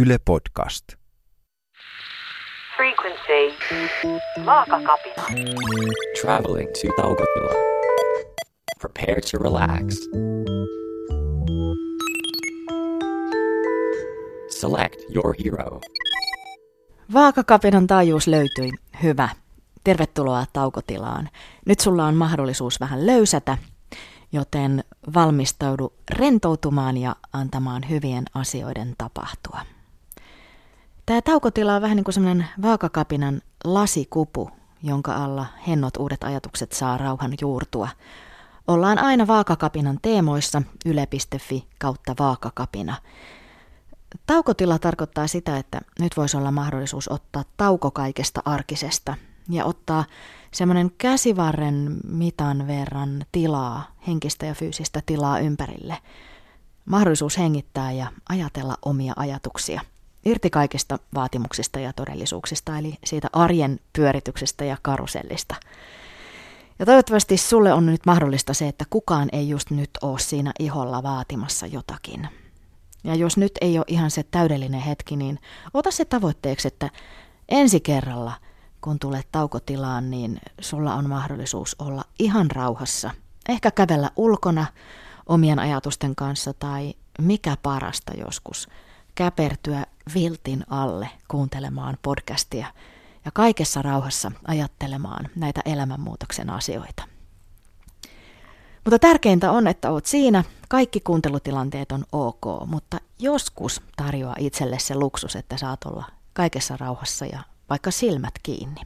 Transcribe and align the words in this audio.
Yle 0.00 0.18
Podcast. 0.24 0.84
Frequency. 2.76 3.58
Vaakakapina. 4.46 5.26
Traveling 6.20 6.68
to 6.68 7.02
Taukotila. 7.02 7.54
Prepare 8.80 9.20
to 9.20 9.38
relax. 9.38 9.96
Select 14.60 15.00
your 15.14 15.34
hero. 15.44 15.80
Vaakakapinan 17.12 17.86
taajuus 17.86 18.26
löytyi. 18.26 18.70
Hyvä. 19.02 19.28
Tervetuloa 19.84 20.44
taukotilaan. 20.52 21.28
Nyt 21.66 21.80
sulla 21.80 22.04
on 22.04 22.14
mahdollisuus 22.14 22.80
vähän 22.80 23.06
löysätä, 23.06 23.58
joten 24.32 24.84
valmistaudu 25.14 25.92
rentoutumaan 26.10 26.96
ja 26.96 27.16
antamaan 27.32 27.88
hyvien 27.88 28.24
asioiden 28.34 28.94
tapahtua. 28.98 29.77
Tämä 31.08 31.22
taukotila 31.22 31.74
on 31.74 31.82
vähän 31.82 31.96
niin 31.96 32.04
kuin 32.04 32.14
semmoinen 32.14 32.46
vaakakapinan 32.62 33.42
lasikupu, 33.64 34.50
jonka 34.82 35.14
alla 35.14 35.46
hennot 35.66 35.96
uudet 35.96 36.24
ajatukset 36.24 36.72
saa 36.72 36.98
rauhan 36.98 37.32
juurtua. 37.40 37.88
Ollaan 38.66 38.98
aina 38.98 39.26
vaakakapinan 39.26 39.98
teemoissa 40.02 40.62
yle.fi 40.86 41.66
kautta 41.78 42.14
vaakakapina. 42.18 42.96
Taukotila 44.26 44.78
tarkoittaa 44.78 45.26
sitä, 45.26 45.56
että 45.56 45.80
nyt 46.00 46.16
voisi 46.16 46.36
olla 46.36 46.52
mahdollisuus 46.52 47.08
ottaa 47.08 47.44
tauko 47.56 47.90
kaikesta 47.90 48.42
arkisesta 48.44 49.14
ja 49.48 49.64
ottaa 49.64 50.04
semmoinen 50.50 50.90
käsivarren 50.98 51.96
mitan 52.10 52.66
verran 52.66 53.24
tilaa, 53.32 53.92
henkistä 54.06 54.46
ja 54.46 54.54
fyysistä 54.54 55.02
tilaa 55.06 55.38
ympärille. 55.38 55.98
Mahdollisuus 56.84 57.38
hengittää 57.38 57.92
ja 57.92 58.06
ajatella 58.28 58.76
omia 58.82 59.12
ajatuksia. 59.16 59.80
Irti 60.24 60.50
kaikista 60.50 60.98
vaatimuksista 61.14 61.80
ja 61.80 61.92
todellisuuksista, 61.92 62.78
eli 62.78 62.94
siitä 63.04 63.28
arjen 63.32 63.80
pyörityksestä 63.92 64.64
ja 64.64 64.76
karusellista. 64.82 65.54
Ja 66.78 66.86
toivottavasti 66.86 67.36
sulle 67.36 67.72
on 67.72 67.86
nyt 67.86 68.06
mahdollista 68.06 68.54
se, 68.54 68.68
että 68.68 68.84
kukaan 68.90 69.28
ei 69.32 69.48
just 69.48 69.70
nyt 69.70 69.90
ole 70.02 70.18
siinä 70.18 70.52
iholla 70.58 71.02
vaatimassa 71.02 71.66
jotakin. 71.66 72.28
Ja 73.04 73.14
jos 73.14 73.36
nyt 73.36 73.52
ei 73.60 73.78
ole 73.78 73.84
ihan 73.88 74.10
se 74.10 74.22
täydellinen 74.22 74.80
hetki, 74.80 75.16
niin 75.16 75.38
ota 75.74 75.90
se 75.90 76.04
tavoitteeksi, 76.04 76.68
että 76.68 76.90
ensi 77.48 77.80
kerralla, 77.80 78.32
kun 78.80 78.98
tulet 78.98 79.28
taukotilaan, 79.32 80.10
niin 80.10 80.40
sulla 80.60 80.94
on 80.94 81.08
mahdollisuus 81.08 81.76
olla 81.78 82.04
ihan 82.18 82.50
rauhassa. 82.50 83.10
Ehkä 83.48 83.70
kävellä 83.70 84.10
ulkona 84.16 84.66
omien 85.26 85.58
ajatusten 85.58 86.16
kanssa 86.16 86.52
tai 86.52 86.94
mikä 87.18 87.56
parasta 87.62 88.12
joskus, 88.14 88.68
käpertyä 89.18 89.86
viltin 90.14 90.64
alle 90.70 91.08
kuuntelemaan 91.28 91.98
podcastia 92.02 92.66
ja 93.24 93.30
kaikessa 93.30 93.82
rauhassa 93.82 94.32
ajattelemaan 94.46 95.28
näitä 95.36 95.60
elämänmuutoksen 95.64 96.50
asioita. 96.50 97.02
Mutta 98.84 98.98
tärkeintä 98.98 99.52
on, 99.52 99.66
että 99.66 99.90
oot 99.90 100.06
siinä, 100.06 100.44
kaikki 100.68 101.00
kuuntelutilanteet 101.00 101.92
on 101.92 102.04
ok, 102.12 102.66
mutta 102.66 102.98
joskus 103.18 103.82
tarjoaa 103.96 104.36
itselle 104.38 104.78
se 104.78 104.94
luksus, 104.94 105.36
että 105.36 105.56
saat 105.56 105.84
olla 105.84 106.04
kaikessa 106.32 106.76
rauhassa 106.76 107.26
ja 107.26 107.40
vaikka 107.70 107.90
silmät 107.90 108.34
kiinni. 108.42 108.80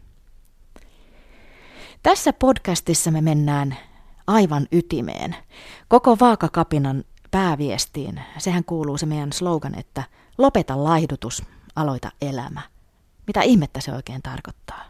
Tässä 2.03 2.33
podcastissa 2.33 3.11
me 3.11 3.21
mennään 3.21 3.77
aivan 4.27 4.67
ytimeen. 4.73 5.37
Koko 5.89 6.17
vaakakapinan 6.21 7.05
pääviestiin, 7.33 8.21
sehän 8.39 8.65
kuuluu 8.65 8.99
se 8.99 9.07
meidän 9.07 9.33
slogan, 9.33 9.79
että 9.79 10.05
lopeta 10.39 10.85
laihdutus, 10.85 11.43
aloita 11.77 12.11
elämä. 12.21 12.63
Mitä 13.27 13.43
ihmettä 13.43 13.81
se 13.81 13.93
oikein 13.93 14.23
tarkoittaa? 14.23 14.85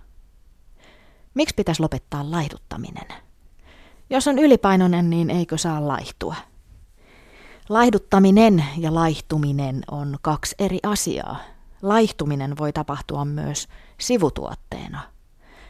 Miksi 1.34 1.54
pitäisi 1.54 1.82
lopettaa 1.82 2.30
laihduttaminen? 2.30 3.06
Jos 4.10 4.28
on 4.28 4.38
ylipainoinen, 4.38 5.10
niin 5.10 5.30
eikö 5.30 5.58
saa 5.58 5.88
laihtua? 5.88 6.34
Laihduttaminen 7.68 8.64
ja 8.78 8.94
laihtuminen 8.94 9.82
on 9.90 10.16
kaksi 10.22 10.54
eri 10.58 10.78
asiaa. 10.82 11.36
Laihtuminen 11.82 12.58
voi 12.58 12.72
tapahtua 12.72 13.24
myös 13.24 13.68
sivutuotteena. 14.00 15.00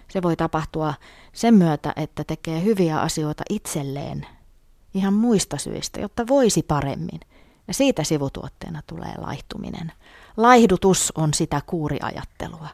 Se 0.08 0.22
voi 0.22 0.36
tapahtua 0.36 0.94
sen 1.32 1.54
myötä, 1.54 1.92
että 1.96 2.24
tekee 2.24 2.62
hyviä 2.62 3.00
asioita 3.00 3.42
itselleen 3.50 4.26
ihan 4.94 5.14
muista 5.14 5.58
syistä, 5.58 6.00
jotta 6.00 6.26
voisi 6.26 6.62
paremmin. 6.62 7.20
Ja 7.68 7.74
siitä 7.74 8.04
sivutuotteena 8.04 8.82
tulee 8.86 9.14
laihtuminen. 9.18 9.92
Laihdutus 10.36 11.12
on 11.16 11.34
sitä 11.34 11.60
kuuriajattelua. 11.66 12.68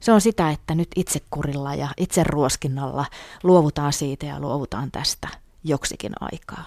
Se 0.00 0.12
on 0.12 0.20
sitä, 0.20 0.50
että 0.50 0.74
nyt 0.74 0.88
itsekurilla 0.96 1.74
ja 1.74 1.88
itseruoskinnalla 1.96 3.06
luovutaan 3.42 3.92
siitä 3.92 4.26
ja 4.26 4.40
luovutaan 4.40 4.90
tästä 4.90 5.28
joksikin 5.64 6.12
aikaa. 6.20 6.64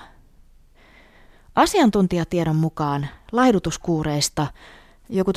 Asiantuntijatiedon 1.55 2.55
mukaan 2.55 3.07
laihdutuskuureista 3.31 4.47
joku 5.09 5.31
80-90 5.31 5.35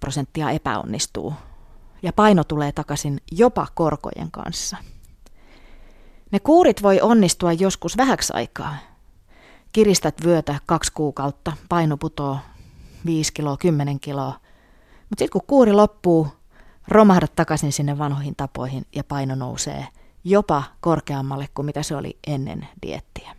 prosenttia 0.00 0.50
epäonnistuu 0.50 1.34
ja 2.02 2.12
paino 2.12 2.44
tulee 2.44 2.72
takaisin 2.72 3.20
jopa 3.32 3.66
korkojen 3.74 4.30
kanssa. 4.30 4.76
Ne 6.30 6.40
kuurit 6.40 6.82
voi 6.82 7.00
onnistua 7.00 7.52
joskus 7.52 7.96
vähäksi 7.96 8.32
aikaa. 8.36 8.76
Kiristät 9.72 10.24
vyötä 10.24 10.58
kaksi 10.66 10.92
kuukautta, 10.92 11.52
paino 11.68 11.96
putoo 11.96 12.38
5 13.06 13.32
kiloa, 13.32 13.56
10 13.56 14.00
kiloa. 14.00 14.32
Mutta 15.08 15.18
sitten 15.18 15.30
kun 15.30 15.46
kuuri 15.46 15.72
loppuu, 15.72 16.28
romahdat 16.88 17.34
takaisin 17.36 17.72
sinne 17.72 17.98
vanhoihin 17.98 18.36
tapoihin 18.36 18.86
ja 18.94 19.04
paino 19.04 19.34
nousee 19.34 19.86
jopa 20.24 20.62
korkeammalle 20.80 21.48
kuin 21.54 21.66
mitä 21.66 21.82
se 21.82 21.96
oli 21.96 22.18
ennen 22.26 22.68
diettiä. 22.82 23.37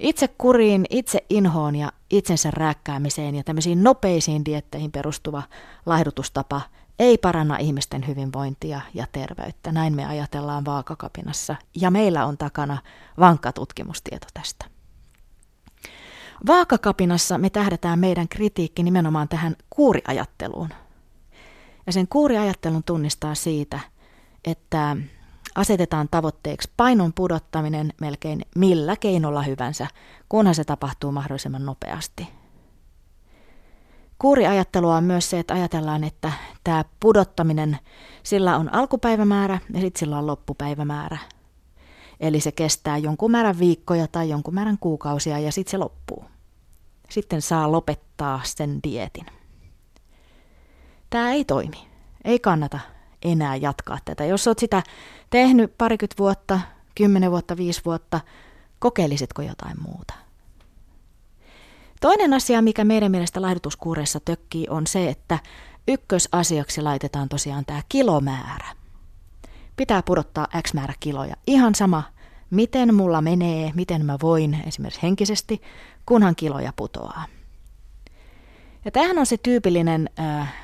Itse 0.00 0.28
kuriin, 0.28 0.86
itse 0.90 1.24
inhoon 1.30 1.76
ja 1.76 1.92
itsensä 2.10 2.50
rääkkäämiseen 2.50 3.34
ja 3.34 3.44
tämmöisiin 3.44 3.82
nopeisiin 3.82 4.44
dietteihin 4.44 4.92
perustuva 4.92 5.42
laihdutustapa 5.86 6.60
ei 6.98 7.18
paranna 7.18 7.56
ihmisten 7.56 8.06
hyvinvointia 8.06 8.80
ja 8.94 9.06
terveyttä. 9.12 9.72
Näin 9.72 9.94
me 9.96 10.06
ajatellaan 10.06 10.64
vaakakapinassa 10.64 11.56
ja 11.80 11.90
meillä 11.90 12.26
on 12.26 12.38
takana 12.38 12.78
vankka 13.18 13.52
tutkimustieto 13.52 14.26
tästä. 14.34 14.64
Vaakakapinassa 16.46 17.38
me 17.38 17.50
tähdätään 17.50 17.98
meidän 17.98 18.28
kritiikki 18.28 18.82
nimenomaan 18.82 19.28
tähän 19.28 19.56
kuuriajatteluun. 19.70 20.68
Ja 21.86 21.92
sen 21.92 22.08
kuuriajattelun 22.08 22.84
tunnistaa 22.84 23.34
siitä, 23.34 23.80
että 24.44 24.96
asetetaan 25.54 26.08
tavoitteeksi 26.10 26.70
painon 26.76 27.12
pudottaminen 27.12 27.92
melkein 28.00 28.42
millä 28.56 28.96
keinolla 28.96 29.42
hyvänsä, 29.42 29.86
kunhan 30.28 30.54
se 30.54 30.64
tapahtuu 30.64 31.12
mahdollisimman 31.12 31.66
nopeasti. 31.66 32.28
Kuuriajattelua 34.18 34.96
on 34.96 35.04
myös 35.04 35.30
se, 35.30 35.38
että 35.38 35.54
ajatellaan, 35.54 36.04
että 36.04 36.32
tämä 36.64 36.84
pudottaminen, 37.00 37.78
sillä 38.22 38.56
on 38.56 38.74
alkupäivämäärä 38.74 39.58
ja 39.72 39.80
sitten 39.80 39.98
sillä 40.00 40.18
on 40.18 40.26
loppupäivämäärä. 40.26 41.18
Eli 42.20 42.40
se 42.40 42.52
kestää 42.52 42.98
jonkun 42.98 43.30
määrän 43.30 43.58
viikkoja 43.58 44.06
tai 44.08 44.28
jonkun 44.28 44.54
määrän 44.54 44.78
kuukausia 44.78 45.38
ja 45.38 45.52
sitten 45.52 45.70
se 45.70 45.78
loppuu. 45.78 46.24
Sitten 47.10 47.42
saa 47.42 47.72
lopettaa 47.72 48.40
sen 48.44 48.80
dietin. 48.82 49.26
Tämä 51.10 51.32
ei 51.32 51.44
toimi. 51.44 51.88
Ei 52.24 52.38
kannata 52.38 52.80
enää 53.22 53.56
jatkaa 53.56 53.98
tätä. 54.04 54.24
Jos 54.24 54.46
olet 54.46 54.58
sitä 54.58 54.82
tehnyt 55.30 55.78
parikymmentä 55.78 56.18
vuotta, 56.18 56.60
kymmenen 56.94 57.30
vuotta, 57.30 57.56
viisi 57.56 57.80
vuotta, 57.84 58.20
kokeilisitko 58.78 59.42
jotain 59.42 59.76
muuta? 59.82 60.14
Toinen 62.00 62.34
asia, 62.34 62.62
mikä 62.62 62.84
meidän 62.84 63.10
mielestä 63.10 63.42
laihdutuskuureissa 63.42 64.20
tökkii, 64.20 64.66
on 64.68 64.86
se, 64.86 65.08
että 65.08 65.38
ykkösasiaksi 65.88 66.82
laitetaan 66.82 67.28
tosiaan 67.28 67.64
tämä 67.64 67.82
kilomäärä. 67.88 68.68
Pitää 69.76 70.02
pudottaa 70.02 70.46
X 70.62 70.74
määrä 70.74 70.94
kiloja. 71.00 71.36
Ihan 71.46 71.74
sama, 71.74 72.02
miten 72.50 72.94
mulla 72.94 73.20
menee, 73.20 73.72
miten 73.74 74.06
mä 74.06 74.16
voin 74.22 74.62
esimerkiksi 74.66 75.02
henkisesti, 75.02 75.62
kunhan 76.06 76.36
kiloja 76.36 76.72
putoaa. 76.76 77.24
Ja 78.84 78.90
tämähän 78.90 79.18
on 79.18 79.26
se 79.26 79.36
tyypillinen, 79.36 80.10
äh, 80.20 80.54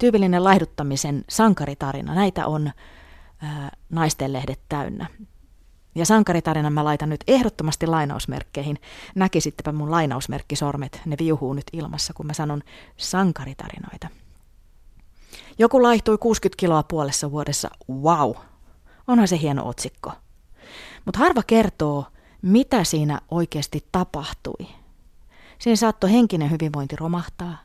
tyypillinen 0.00 0.44
laihduttamisen 0.44 1.24
sankaritarina. 1.28 2.14
Näitä 2.14 2.46
on 2.46 2.66
äh, 3.44 3.70
naistenlehdet 3.90 4.60
täynnä. 4.68 5.06
Ja 5.94 6.06
sankaritarinan 6.06 6.72
mä 6.72 6.84
laitan 6.84 7.08
nyt 7.08 7.24
ehdottomasti 7.26 7.86
lainausmerkkeihin. 7.86 8.78
Näkisittepä 9.14 9.72
mun 9.72 9.90
lainausmerkkisormet, 9.90 11.00
ne 11.06 11.16
viuhuu 11.18 11.52
nyt 11.52 11.64
ilmassa, 11.72 12.12
kun 12.12 12.26
mä 12.26 12.32
sanon 12.32 12.62
sankaritarinoita. 12.96 14.08
Joku 15.58 15.82
laihtui 15.82 16.18
60 16.18 16.60
kiloa 16.60 16.82
puolessa 16.82 17.30
vuodessa. 17.30 17.70
Wow! 17.90 18.32
Onhan 19.06 19.28
se 19.28 19.40
hieno 19.40 19.68
otsikko. 19.68 20.12
Mutta 21.04 21.18
harva 21.18 21.42
kertoo, 21.46 22.04
mitä 22.42 22.84
siinä 22.84 23.20
oikeasti 23.30 23.86
tapahtui. 23.92 24.66
Siinä 25.58 25.76
saattoi 25.76 26.12
henkinen 26.12 26.50
hyvinvointi 26.50 26.96
romahtaa, 26.96 27.58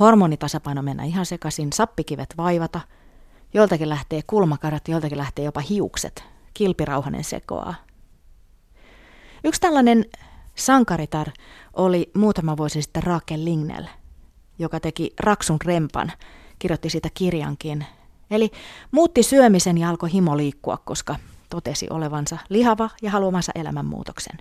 hormonitasapaino 0.00 0.82
mennä 0.82 1.04
ihan 1.04 1.26
sekaisin, 1.26 1.72
sappikivet 1.72 2.34
vaivata, 2.36 2.80
joltakin 3.54 3.88
lähtee 3.88 4.20
kulmakarat, 4.26 4.88
joltakin 4.88 5.18
lähtee 5.18 5.44
jopa 5.44 5.60
hiukset, 5.60 6.24
kilpirauhanen 6.54 7.24
sekoaa. 7.24 7.74
Yksi 9.44 9.60
tällainen 9.60 10.04
sankaritar 10.54 11.28
oli 11.72 12.10
muutama 12.14 12.56
vuosi 12.56 12.82
sitten 12.82 13.02
Raakel 13.02 13.44
Lingnell, 13.44 13.86
joka 14.58 14.80
teki 14.80 15.14
Raksun 15.20 15.58
rempan, 15.64 16.12
kirjoitti 16.58 16.90
siitä 16.90 17.08
kirjankin. 17.14 17.86
Eli 18.30 18.50
muutti 18.90 19.22
syömisen 19.22 19.78
ja 19.78 19.88
alkoi 19.88 20.12
himo 20.12 20.36
liikkua, 20.36 20.76
koska 20.76 21.16
totesi 21.50 21.86
olevansa 21.90 22.38
lihava 22.48 22.90
ja 23.02 23.10
haluamansa 23.10 23.52
elämänmuutoksen. 23.54 24.38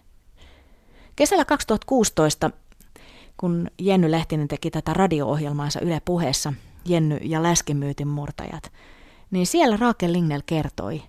Kesällä 1.15 1.45
2016, 1.45 2.51
kun 3.37 3.67
Jenny 3.79 4.11
Lehtinen 4.11 4.47
teki 4.47 4.71
tätä 4.71 4.93
radio-ohjelmaansa 4.93 5.79
Yle 5.79 6.01
puheessa, 6.05 6.53
Jenny 6.85 7.15
ja 7.15 7.43
läskimyytin 7.43 8.07
murtajat, 8.07 8.71
niin 9.31 9.47
siellä 9.47 9.77
Raakel 9.77 10.13
Lingnell 10.13 10.41
kertoi, 10.45 11.01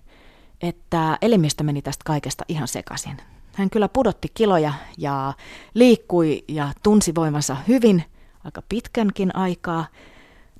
että 0.61 1.17
elimistö 1.21 1.63
meni 1.63 1.81
tästä 1.81 2.03
kaikesta 2.05 2.45
ihan 2.47 2.67
sekaisin. 2.67 3.17
Hän 3.53 3.69
kyllä 3.69 3.89
pudotti 3.89 4.27
kiloja 4.33 4.73
ja 4.97 5.33
liikkui 5.73 6.43
ja 6.47 6.73
tunsi 6.83 7.15
voimansa 7.15 7.57
hyvin, 7.67 8.03
aika 8.43 8.61
pitkänkin 8.69 9.35
aikaa, 9.35 9.85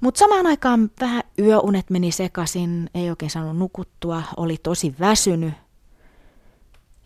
mutta 0.02 0.20
samaan 0.20 0.48
aikaan 0.48 0.92
vähän 1.02 1.24
yöunet 1.40 1.90
meni 1.90 2.12
sekaisin, 2.12 2.90
ei 2.94 3.10
oikein 3.10 3.30
saanut 3.30 3.58
nukuttua, 3.58 4.24
oli 4.38 4.58
tosi 4.58 4.96
väsynyt. 5.00 5.54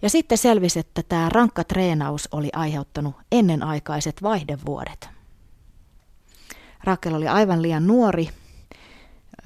Ja 0.03 0.09
sitten 0.09 0.37
selvisi, 0.37 0.79
että 0.79 1.03
tämä 1.03 1.29
rankka 1.29 1.63
treenaus 1.63 2.29
oli 2.31 2.49
aiheuttanut 2.53 3.15
ennenaikaiset 3.31 4.23
vaihdevuodet. 4.23 5.09
Rakel 6.83 7.13
oli 7.13 7.27
aivan 7.27 7.61
liian 7.61 7.87
nuori 7.87 8.29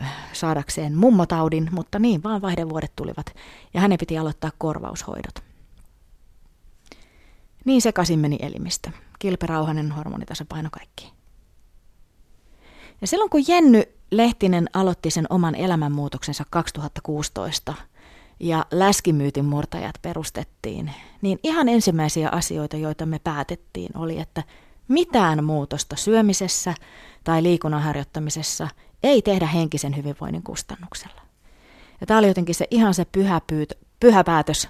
äh, 0.01 0.13
saadakseen 0.33 0.98
mummotaudin, 0.98 1.69
mutta 1.71 2.00
niin 2.00 2.24
vaan 2.24 2.42
vaihdevuodet 2.42 2.92
tulivat 2.95 3.36
ja 3.74 3.81
hänen 3.81 3.98
piti 3.98 4.18
aloittaa 4.18 4.51
korvaushoidot. 4.57 5.44
Niin 7.65 7.81
sekaisin 7.81 8.19
meni 8.19 8.38
elimistö. 8.42 8.92
Kilperauhanen 9.19 9.92
hormonitasapaino 9.92 10.69
kaikki. 10.71 11.13
Ja 13.01 13.07
silloin 13.07 13.30
kun 13.30 13.44
Jenny 13.48 13.83
Lehtinen 14.12 14.69
aloitti 14.74 15.12
sen 15.12 15.25
oman 15.30 15.56
elämänmuutoksensa 15.56 16.44
2016 16.50 17.74
ja 18.39 18.66
läskimyytin 18.72 19.45
murtajat 19.45 19.95
perustettiin, 20.01 20.92
niin 21.22 21.39
ihan 21.44 21.69
ensimmäisiä 21.69 22.30
asioita, 22.30 22.78
joita 22.78 23.06
me 23.06 23.19
päätettiin, 23.19 23.98
oli, 23.98 24.19
että 24.19 24.44
mitään 24.88 25.44
muutosta 25.44 25.95
syömisessä 25.95 26.74
tai 27.24 27.44
liikunnan 27.44 27.81
harjoittamisessa 27.81 28.68
ei 29.04 29.22
tehdä 29.22 29.45
henkisen 29.45 29.98
hyvinvoinnin 29.98 30.44
kustannuksella. 30.44 31.22
Ja 32.01 32.07
tämä 32.07 32.18
oli 32.18 32.28
jotenkin 32.28 32.56
se 32.56 32.68
ihan 32.72 32.94
se 32.94 33.06
pyhä, 33.06 33.42
pyyt, 33.48 33.74
pyhä 34.00 34.24
päätös, 34.24 34.69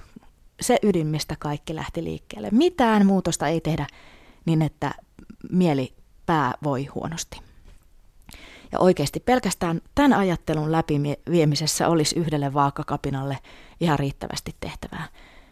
se 0.61 0.79
ydin, 0.83 1.07
mistä 1.07 1.35
kaikki 1.39 1.75
lähti 1.75 2.03
liikkeelle. 2.03 2.49
Mitään 2.51 3.05
muutosta 3.05 3.47
ei 3.47 3.61
tehdä 3.61 3.87
niin, 4.45 4.61
että 4.61 4.91
mieli 5.51 5.93
pää 6.25 6.53
voi 6.63 6.85
huonosti. 6.85 7.46
Ja 8.71 8.79
oikeasti 8.79 9.19
pelkästään 9.19 9.81
tämän 9.95 10.13
ajattelun 10.13 10.71
läpiviemisessä 10.71 11.87
olisi 11.87 12.19
yhdelle 12.19 12.53
vaakakapinalle 12.53 13.37
ihan 13.79 13.99
riittävästi 13.99 14.55
tehtävää. 14.59 15.07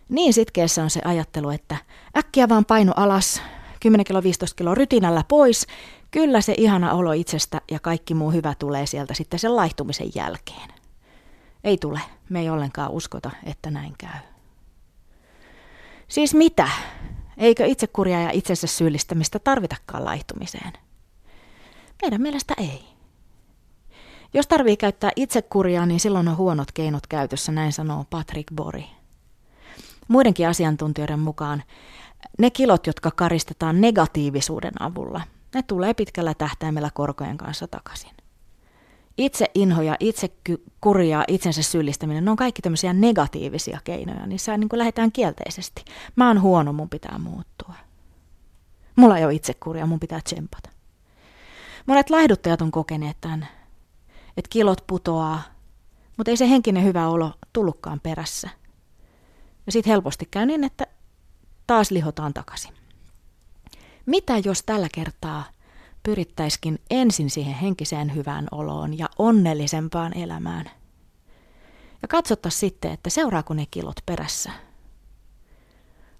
Niin 0.10 0.34
sitkeässä 0.34 0.84
on 0.84 0.90
se 0.90 1.02
ajattelu, 1.06 1.50
että 1.50 1.78
äkkiä 2.18 2.50
vaan 2.50 2.66
painu 2.66 2.92
alas, 2.96 3.42
10 3.80 4.06
kilo 4.06 4.24
15 4.24 4.56
kilo 4.56 4.76
rytinällä 4.76 5.24
pois, 5.28 5.68
kyllä 6.12 6.42
se 6.42 6.54
ihana 6.58 6.94
olo 6.94 7.12
itsestä 7.12 7.62
ja 7.72 7.80
kaikki 7.80 8.14
muu 8.14 8.32
hyvä 8.32 8.54
tulee 8.60 8.86
sieltä 8.86 9.14
sitten 9.14 9.40
sen 9.40 9.56
laihtumisen 9.56 10.12
jälkeen. 10.16 10.70
Ei 11.64 11.78
tule, 11.78 12.02
me 12.30 12.40
ei 12.40 12.50
ollenkaan 12.50 12.92
uskota, 12.92 13.32
että 13.44 13.72
näin 13.72 13.94
käy. 13.98 14.20
Siis 16.08 16.34
mitä? 16.34 16.70
Eikö 17.38 17.66
itsekuria 17.66 18.22
ja 18.22 18.32
itsensä 18.32 18.68
syyllistämistä 18.68 19.40
tarvitakaan 19.40 20.06
laihtumiseen? 20.06 20.74
Meidän 22.02 22.22
mielestä 22.22 22.54
ei. 22.58 22.95
Jos 24.36 24.48
tarvii 24.48 24.78
käyttää 24.78 25.12
itsekuria, 25.16 25.86
niin 25.86 26.00
silloin 26.00 26.28
on 26.28 26.38
huonot 26.38 26.72
keinot 26.72 27.08
käytössä, 27.08 27.52
näin 27.52 27.74
sanoo 27.74 28.06
Patrick 28.10 28.56
Bori. 28.56 28.86
Muidenkin 30.08 30.48
asiantuntijoiden 30.48 31.20
mukaan 31.20 31.64
ne 32.40 32.50
kilot, 32.50 32.88
jotka 32.88 33.12
karistetaan 33.12 33.82
negatiivisuuden 33.82 34.82
avulla, 34.82 35.22
ne 35.54 35.64
tulee 35.64 35.94
pitkällä 35.94 36.34
tähtäimellä 36.34 36.90
korkojen 36.94 37.38
kanssa 37.38 37.68
takaisin. 37.68 38.12
Itse 39.18 39.46
inhoja, 39.54 39.96
itse 40.00 40.30
kuria, 40.82 41.24
itsensä 41.28 41.64
syyllistäminen, 41.64 42.26
ne 42.26 42.32
on 42.32 42.38
kaikki 42.38 42.62
tämmöisiä 42.62 42.94
negatiivisia 42.94 43.80
keinoja. 43.84 44.26
Niissä 44.26 44.58
niin 44.58 44.70
kuin 44.70 44.78
lähdetään 44.78 45.12
kielteisesti. 45.12 45.86
Mä 46.16 46.28
oon 46.28 46.42
huono, 46.42 46.74
mun 46.74 46.90
pitää 46.90 47.18
muuttua. 47.18 47.74
Mulla 48.96 49.18
ei 49.18 49.26
ole 49.26 49.34
itsekuria, 49.34 49.86
mun 49.86 50.00
pitää 50.00 50.22
tsempata. 50.24 50.70
Monet 51.86 52.10
laihduttajat 52.10 52.62
on 52.62 52.72
kokeneet 52.72 53.18
tämän 53.22 53.48
että 54.38 54.50
kilot 54.50 54.84
putoaa, 54.88 55.42
mutta 56.18 56.32
ei 56.32 56.38
se 56.38 56.50
henkinen 56.50 56.84
hyvä 56.84 57.08
olo 57.08 57.32
tullutkaan 57.54 58.00
perässä. 58.00 58.50
Ja 59.66 59.72
sitten 59.72 59.92
helposti 59.92 60.28
käy 60.32 60.46
niin, 60.46 60.64
että 60.64 60.88
taas 61.68 61.92
lihotaan 61.92 62.34
takaisin. 62.34 62.74
Mitä 64.06 64.38
jos 64.38 64.64
tällä 64.64 64.88
kertaa 64.94 65.44
pyrittäiskin 66.04 66.80
ensin 66.90 67.30
siihen 67.30 67.56
henkiseen 67.56 68.16
hyvään 68.16 68.48
oloon 68.52 68.98
ja 68.98 69.10
onnellisempaan 69.18 70.18
elämään? 70.18 70.72
Ja 72.02 72.08
katsottaisiin 72.08 72.60
sitten, 72.60 72.92
että 72.92 73.10
seuraako 73.10 73.54
ne 73.54 73.66
kilot 73.72 73.96
perässä. 74.06 74.52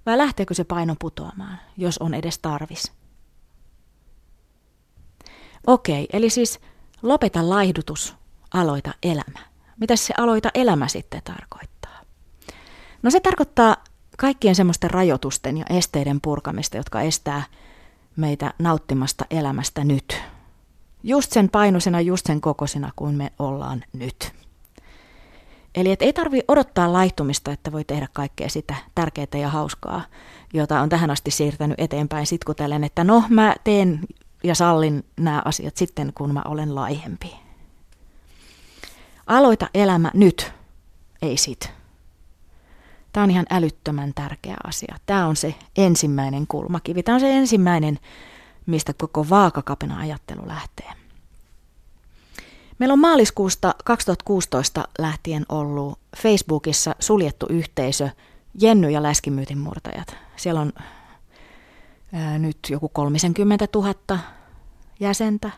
Vai 0.06 0.18
lähteekö 0.18 0.54
se 0.54 0.64
paino 0.64 0.96
putoamaan, 1.00 1.60
jos 1.78 1.98
on 1.98 2.14
edes 2.14 2.40
tarvis? 2.40 2.92
Okei, 5.68 6.08
eli 6.14 6.30
siis 6.30 6.60
Lopeta 7.06 7.50
laihdutus, 7.50 8.16
aloita 8.54 8.94
elämä. 9.04 9.40
Mitä 9.80 9.96
se 9.96 10.14
aloita 10.18 10.50
elämä 10.54 10.88
sitten 10.88 11.22
tarkoittaa? 11.24 12.02
No 13.04 13.12
se 13.12 13.20
tarkoittaa 13.20 13.78
kaikkien 14.18 14.56
semmoisten 14.56 14.92
rajoitusten 14.92 15.58
ja 15.58 15.66
esteiden 15.70 16.22
purkamista, 16.22 16.78
jotka 16.78 17.02
estää 17.02 17.44
meitä 18.16 18.54
nauttimasta 18.60 19.26
elämästä 19.30 19.84
nyt. 19.84 20.22
Just 21.04 21.32
sen 21.32 21.50
painoisena, 21.50 22.02
just 22.02 22.26
sen 22.26 22.42
kokoisena 22.42 22.92
kuin 22.96 23.16
me 23.16 23.32
ollaan 23.40 23.84
nyt. 23.94 24.32
Eli 25.76 25.92
et 25.92 26.02
ei 26.02 26.14
tarvi 26.14 26.42
odottaa 26.48 26.94
laihtumista, 26.94 27.52
että 27.52 27.72
voi 27.72 27.84
tehdä 27.84 28.08
kaikkea 28.14 28.50
sitä 28.50 28.76
tärkeää 28.96 29.28
ja 29.42 29.50
hauskaa, 29.50 30.02
jota 30.54 30.82
on 30.82 30.90
tähän 30.90 31.12
asti 31.12 31.32
siirtänyt 31.32 31.80
eteenpäin 31.80 32.28
sitkutellen, 32.28 32.84
että 32.84 33.04
no 33.04 33.24
mä 33.30 33.56
teen 33.64 34.00
ja 34.46 34.56
sallin 34.56 35.06
nämä 35.18 35.42
asiat 35.46 35.78
sitten, 35.78 36.12
kun 36.16 36.34
mä 36.34 36.42
olen 36.46 36.76
laihempi. 36.76 37.36
Aloita 39.28 39.70
elämä 39.74 40.12
nyt, 40.14 40.54
ei 41.22 41.38
sit. 41.38 41.72
Tämä 43.14 43.24
on 43.24 43.32
ihan 43.32 43.46
älyttömän 43.50 44.14
tärkeä 44.14 44.56
asia. 44.64 44.96
Tämä 45.06 45.28
on 45.28 45.36
se 45.36 45.56
ensimmäinen 45.78 46.48
kulmakivi. 46.48 47.04
Tämä 47.04 47.14
on 47.14 47.20
se 47.20 47.32
ensimmäinen, 47.32 48.00
mistä 48.66 48.94
koko 48.94 49.30
vaakakapina 49.30 50.00
ajattelu 50.00 50.48
lähtee. 50.48 50.94
Meillä 52.80 52.94
on 52.94 53.00
maaliskuusta 53.00 53.76
2016 53.86 54.88
lähtien 55.00 55.46
ollut 55.50 56.00
Facebookissa 56.18 56.96
suljettu 57.00 57.46
yhteisö 57.50 58.10
Jenny 58.62 58.90
ja 58.90 59.04
läskimyytin 59.04 59.58
murtajat. 59.58 60.16
Siellä 60.36 60.62
on 60.62 60.74
nyt 62.40 62.58
joku 62.70 62.90
30 62.90 63.68
000 63.76 64.20
jäsentä. 65.00 65.52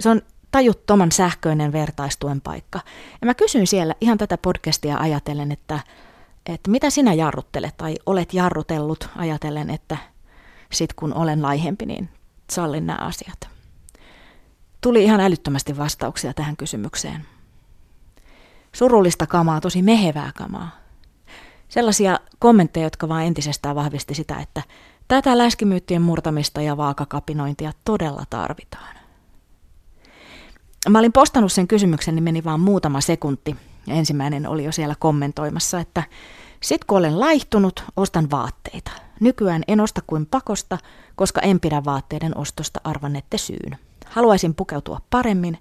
Se 0.00 0.10
on 0.10 0.22
tajuttoman 0.50 1.12
sähköinen 1.12 1.72
vertaistuen 1.72 2.40
paikka. 2.40 2.80
Ja 3.20 3.26
mä 3.26 3.34
kysyin 3.34 3.66
siellä 3.66 3.94
ihan 4.00 4.18
tätä 4.18 4.38
podcastia 4.38 4.96
ajatellen, 4.96 5.52
että, 5.52 5.80
että 6.46 6.70
mitä 6.70 6.90
sinä 6.90 7.14
jarruttelet 7.14 7.76
tai 7.76 7.94
olet 8.06 8.34
jarrutellut 8.34 9.08
ajatellen, 9.16 9.70
että 9.70 9.96
sit 10.72 10.92
kun 10.92 11.14
olen 11.14 11.42
laihempi, 11.42 11.86
niin 11.86 12.08
sallin 12.50 12.86
nämä 12.86 12.98
asiat. 12.98 13.48
Tuli 14.80 15.04
ihan 15.04 15.20
älyttömästi 15.20 15.76
vastauksia 15.76 16.34
tähän 16.34 16.56
kysymykseen. 16.56 17.26
Surullista 18.72 19.26
kamaa, 19.26 19.60
tosi 19.60 19.82
mehevää 19.82 20.32
kamaa. 20.36 20.70
Sellaisia 21.68 22.20
kommentteja, 22.38 22.86
jotka 22.86 23.08
vaan 23.08 23.24
entisestään 23.24 23.76
vahvisti 23.76 24.14
sitä, 24.14 24.40
että 24.40 24.62
Tätä 25.12 25.38
läskimyyttien 25.38 26.02
murtamista 26.02 26.62
ja 26.62 26.76
vaakakapinointia 26.76 27.72
todella 27.84 28.24
tarvitaan. 28.30 28.96
Mä 30.88 30.98
olin 30.98 31.12
postannut 31.12 31.52
sen 31.52 31.68
kysymyksen, 31.68 32.14
niin 32.14 32.22
meni 32.22 32.44
vaan 32.44 32.60
muutama 32.60 33.00
sekunti. 33.00 33.56
Ensimmäinen 33.88 34.46
oli 34.46 34.64
jo 34.64 34.72
siellä 34.72 34.94
kommentoimassa, 34.98 35.80
että 35.80 36.02
sit 36.62 36.84
kun 36.84 36.98
olen 36.98 37.20
laihtunut, 37.20 37.84
ostan 37.96 38.30
vaatteita. 38.30 38.90
Nykyään 39.20 39.62
en 39.68 39.80
osta 39.80 40.00
kuin 40.06 40.26
pakosta, 40.26 40.78
koska 41.16 41.40
en 41.40 41.60
pidä 41.60 41.82
vaatteiden 41.84 42.38
ostosta 42.38 42.80
arvannette 42.84 43.38
syyn. 43.38 43.78
Haluaisin 44.06 44.54
pukeutua 44.54 45.00
paremmin, 45.10 45.58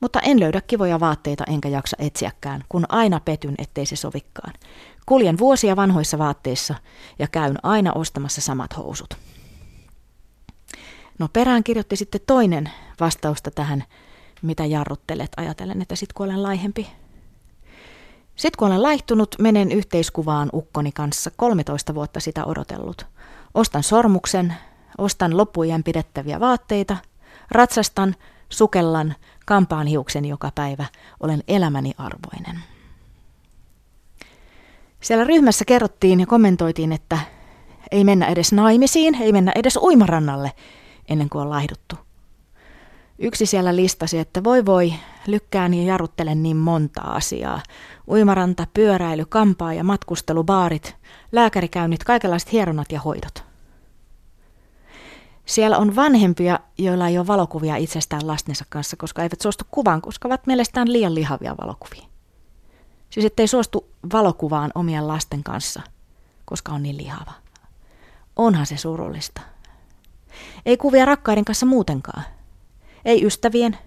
mutta 0.00 0.20
en 0.20 0.40
löydä 0.40 0.60
kivoja 0.60 1.00
vaatteita 1.00 1.44
enkä 1.48 1.68
jaksa 1.68 1.96
etsiäkään, 2.00 2.64
kun 2.68 2.86
aina 2.88 3.20
petyn, 3.20 3.54
ettei 3.58 3.86
se 3.86 3.96
sovikkaan. 3.96 4.52
Kuljen 5.06 5.38
vuosia 5.38 5.76
vanhoissa 5.76 6.18
vaatteissa 6.18 6.74
ja 7.18 7.28
käyn 7.28 7.56
aina 7.62 7.92
ostamassa 7.92 8.40
samat 8.40 8.76
housut. 8.76 9.14
No 11.18 11.28
perään 11.32 11.64
kirjoitti 11.64 11.96
sitten 11.96 12.20
toinen 12.26 12.70
vastausta 13.00 13.50
tähän, 13.50 13.84
mitä 14.42 14.64
jarruttelet, 14.64 15.32
ajatellen, 15.36 15.82
että 15.82 15.96
sit 15.96 16.12
kun 16.12 16.26
olen 16.26 16.42
laihempi. 16.42 16.88
Sitten 18.36 18.58
kun 18.58 18.68
olen 18.68 18.82
laihtunut, 18.82 19.34
menen 19.38 19.72
yhteiskuvaan 19.72 20.50
ukkoni 20.52 20.92
kanssa 20.92 21.30
13 21.36 21.94
vuotta 21.94 22.20
sitä 22.20 22.44
odotellut. 22.44 23.06
Ostan 23.54 23.82
sormuksen, 23.82 24.54
ostan 24.98 25.36
loppujen 25.36 25.82
pidettäviä 25.82 26.40
vaatteita, 26.40 26.96
ratsastan, 27.50 28.14
sukellan, 28.48 29.14
kampaan 29.46 29.86
hiuksen 29.86 30.24
joka 30.24 30.52
päivä, 30.54 30.84
olen 31.20 31.42
elämäni 31.48 31.92
arvoinen. 31.98 32.58
Siellä 35.00 35.24
ryhmässä 35.24 35.64
kerrottiin 35.64 36.20
ja 36.20 36.26
kommentoitiin, 36.26 36.92
että 36.92 37.18
ei 37.90 38.04
mennä 38.04 38.26
edes 38.26 38.52
naimisiin, 38.52 39.14
ei 39.14 39.32
mennä 39.32 39.52
edes 39.54 39.76
uimarannalle 39.76 40.52
ennen 41.08 41.28
kuin 41.28 41.42
on 41.42 41.50
laihduttu. 41.50 41.96
Yksi 43.18 43.46
siellä 43.46 43.76
listasi, 43.76 44.18
että 44.18 44.44
voi 44.44 44.66
voi, 44.66 44.92
lykkään 45.26 45.74
ja 45.74 45.82
jarruttelen 45.82 46.42
niin 46.42 46.56
monta 46.56 47.00
asiaa. 47.00 47.60
Uimaranta, 48.08 48.66
pyöräily, 48.74 49.24
kampaa 49.24 49.74
ja 49.74 49.84
matkustelu, 49.84 50.44
baarit, 50.44 50.96
lääkärikäynnit, 51.32 52.04
kaikenlaiset 52.04 52.52
hieronat 52.52 52.92
ja 52.92 53.00
hoidot. 53.00 53.49
Siellä 55.50 55.78
on 55.78 55.96
vanhempia, 55.96 56.58
joilla 56.78 57.08
ei 57.08 57.18
ole 57.18 57.26
valokuvia 57.26 57.76
itsestään 57.76 58.26
lastensa 58.26 58.64
kanssa, 58.68 58.96
koska 58.96 59.22
eivät 59.22 59.40
suostu 59.40 59.64
kuvaan, 59.70 60.02
koska 60.02 60.28
ovat 60.28 60.46
mielestään 60.46 60.92
liian 60.92 61.14
lihavia 61.14 61.56
valokuvia. 61.60 62.02
Siis 63.10 63.26
ettei 63.26 63.48
suostu 63.48 63.88
valokuvaan 64.12 64.70
omien 64.74 65.08
lasten 65.08 65.42
kanssa, 65.42 65.82
koska 66.44 66.72
on 66.72 66.82
niin 66.82 66.96
lihava. 66.96 67.32
Onhan 68.36 68.66
se 68.66 68.76
surullista. 68.76 69.40
Ei 70.66 70.76
kuvia 70.76 71.04
rakkaiden 71.04 71.44
kanssa 71.44 71.66
muutenkaan. 71.66 72.22
Ei 73.04 73.26
ystävien. 73.26 73.78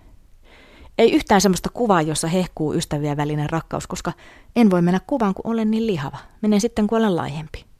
Ei 0.97 1.11
yhtään 1.11 1.41
semmoista 1.41 1.69
kuvaa, 1.69 2.01
jossa 2.01 2.27
hehkuu 2.27 2.73
ystävien 2.73 3.17
välinen 3.17 3.49
rakkaus, 3.49 3.87
koska 3.87 4.11
en 4.55 4.71
voi 4.71 4.81
mennä 4.81 4.99
kuvaan, 5.07 5.33
kun 5.33 5.51
olen 5.51 5.71
niin 5.71 5.87
lihava. 5.87 6.17
Menen 6.41 6.61
sitten, 6.61 6.87
kun 6.87 6.97
olen 6.97 7.15
laihempi. 7.15 7.72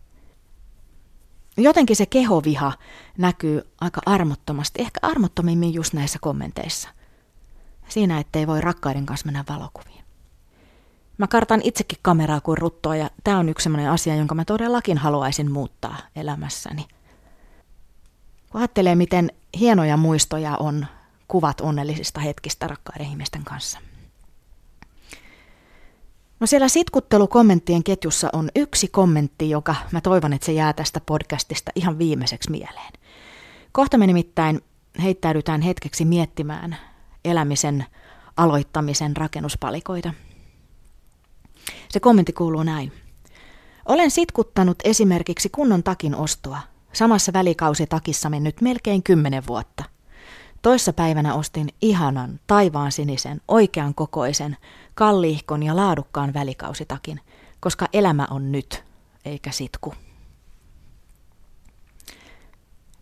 Jotenkin 1.58 1.96
se 1.96 2.06
kehoviha 2.06 2.74
näkyy 3.18 3.62
aika 3.82 4.02
armottomasti, 4.06 4.82
ehkä 4.82 5.00
armottomimmin 5.02 5.74
just 5.74 5.94
näissä 5.94 6.20
kommenteissa. 6.22 6.90
Siinä, 7.90 8.20
ettei 8.20 8.48
voi 8.48 8.62
rakkaiden 8.62 9.06
kanssa 9.06 9.26
mennä 9.26 9.44
valokuviin. 9.50 10.04
Mä 11.18 11.28
kartan 11.28 11.62
itsekin 11.64 12.00
kameraa 12.02 12.42
kuin 12.42 12.58
ruttoa 12.58 12.96
ja 12.96 13.10
tämä 13.24 13.38
on 13.38 13.50
yksi 13.50 13.64
sellainen 13.64 13.92
asia, 13.92 14.16
jonka 14.16 14.36
mä 14.36 14.46
todellakin 14.46 14.98
haluaisin 14.98 15.52
muuttaa 15.52 15.98
elämässäni. 16.16 16.88
Kun 18.52 18.62
ajattelee, 18.62 18.96
miten 18.96 19.32
hienoja 19.60 19.98
muistoja 19.98 20.58
on 20.58 20.88
kuvat 21.28 21.62
onnellisista 21.62 22.20
hetkistä 22.20 22.68
rakkaiden 22.68 23.08
ihmisten 23.08 23.44
kanssa. 23.44 23.80
No 26.44 26.48
siellä 26.48 26.68
sitkuttelukommenttien 26.68 27.84
ketjussa 27.84 28.30
on 28.34 28.50
yksi 28.56 28.88
kommentti, 28.88 29.50
joka 29.50 29.76
mä 29.92 30.02
toivon, 30.02 30.34
että 30.34 30.46
se 30.46 30.52
jää 30.52 30.74
tästä 30.74 31.02
podcastista 31.06 31.72
ihan 31.76 32.00
viimeiseksi 32.00 32.52
mieleen. 32.52 32.94
Kohta 33.72 33.98
me 33.98 34.08
nimittäin 34.08 34.62
heittäydytään 35.04 35.62
hetkeksi 35.62 36.06
miettimään 36.06 36.78
elämisen 37.26 37.86
aloittamisen 38.38 39.18
rakennuspalikoita. 39.18 40.14
Se 41.90 42.00
kommentti 42.00 42.34
kuuluu 42.34 42.64
näin. 42.64 42.92
Olen 43.86 44.12
sitkuttanut 44.12 44.78
esimerkiksi 44.84 45.50
kunnon 45.50 45.84
takin 45.84 46.16
ostoa. 46.16 46.60
Samassa 46.94 47.34
välikausitakissa 47.34 48.30
mennyt 48.30 48.62
melkein 48.62 49.04
kymmenen 49.04 49.48
vuotta. 49.48 49.84
Toissa 50.64 50.94
päivänä 50.94 51.34
ostin 51.34 51.70
ihanan, 51.82 52.40
taivaan 52.48 52.92
sinisen, 52.92 53.42
oikean 53.48 53.96
kokoisen, 53.96 54.58
kalliihkon 54.96 55.64
ja 55.64 55.76
laadukkaan 55.76 56.34
välikausitakin, 56.34 57.20
koska 57.60 57.88
elämä 57.94 58.28
on 58.32 58.52
nyt, 58.52 58.84
eikä 59.26 59.52
sitku. 59.52 59.94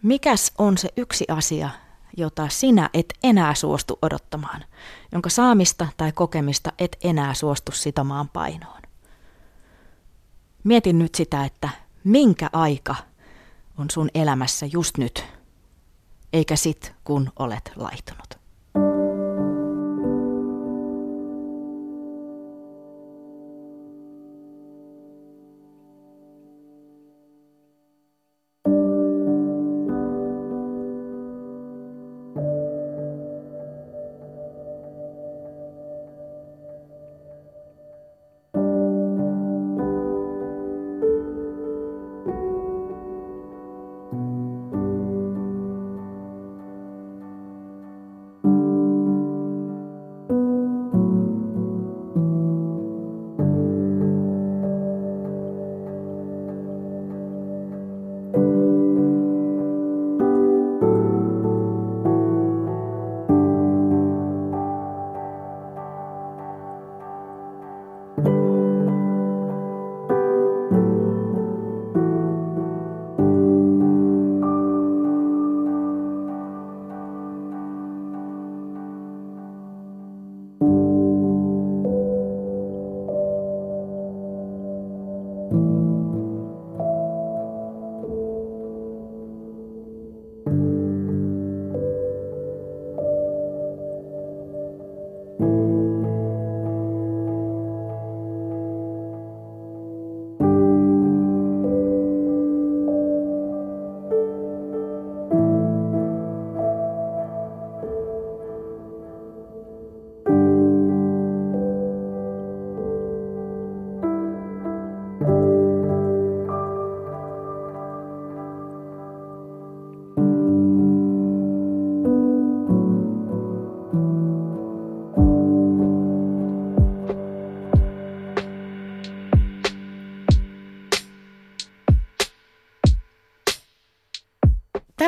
Mikäs 0.03 0.51
on 0.58 0.77
se 0.77 0.89
yksi 0.98 1.25
asia, 1.27 1.70
jota 2.18 2.50
sinä 2.50 2.89
et 2.94 3.13
enää 3.24 3.56
suostu 3.56 4.00
odottamaan, 4.01 4.63
jonka 5.12 5.30
saamista 5.30 5.88
tai 5.98 6.12
kokemista 6.12 6.72
et 6.80 6.98
enää 7.03 7.34
suostu 7.34 7.72
sitomaan 7.72 8.30
painoon? 8.30 8.82
Mietin 10.63 11.00
nyt 11.00 11.15
sitä, 11.15 11.46
että 11.46 11.70
minkä 12.03 12.50
aika 12.53 12.96
on 13.77 13.89
sun 13.91 14.10
elämässä 14.13 14.65
just 14.65 14.98
nyt– 14.98 15.25
eikä 16.33 16.55
sit, 16.55 16.93
kun 17.03 17.31
olet 17.39 17.71
laihtunut. 17.75 18.40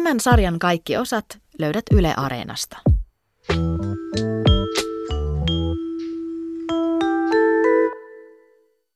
Tämän 0.03 0.19
sarjan 0.19 0.59
kaikki 0.59 0.97
osat 0.97 1.25
löydät 1.59 1.83
Yle 1.91 2.13
Areenasta. 2.17 2.77